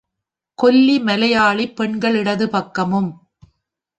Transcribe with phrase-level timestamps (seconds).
[0.59, 3.11] கொல்லி மலையாளிப் பெண்கள் இடது பக்கமும்.